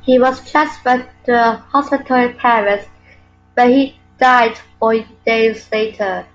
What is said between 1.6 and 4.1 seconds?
hospital in Paris, where he